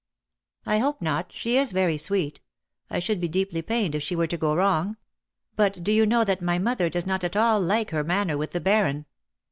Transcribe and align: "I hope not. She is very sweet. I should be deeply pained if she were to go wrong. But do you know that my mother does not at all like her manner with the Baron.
"I 0.65 0.79
hope 0.79 0.99
not. 1.03 1.31
She 1.31 1.57
is 1.59 1.71
very 1.73 1.95
sweet. 1.95 2.41
I 2.89 2.97
should 2.97 3.21
be 3.21 3.27
deeply 3.27 3.61
pained 3.61 3.93
if 3.93 4.01
she 4.01 4.15
were 4.15 4.25
to 4.25 4.35
go 4.35 4.55
wrong. 4.55 4.97
But 5.55 5.83
do 5.83 5.91
you 5.91 6.07
know 6.07 6.23
that 6.23 6.41
my 6.41 6.57
mother 6.57 6.89
does 6.89 7.05
not 7.05 7.23
at 7.23 7.35
all 7.35 7.61
like 7.61 7.91
her 7.91 8.03
manner 8.03 8.35
with 8.35 8.49
the 8.49 8.59
Baron. 8.61 9.05